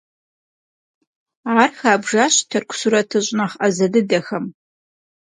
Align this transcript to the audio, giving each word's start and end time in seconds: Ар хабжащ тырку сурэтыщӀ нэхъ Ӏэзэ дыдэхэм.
Ар 1.59 1.71
хабжащ 1.79 2.35
тырку 2.49 2.75
сурэтыщӀ 2.79 3.31
нэхъ 3.37 3.55
Ӏэзэ 3.59 3.87
дыдэхэм. 3.93 4.45